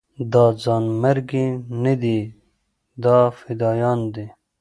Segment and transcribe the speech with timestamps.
[0.33, 1.47] دا ځانمرګي
[1.83, 2.19] نه دي
[3.03, 4.25] دا فدايان دي.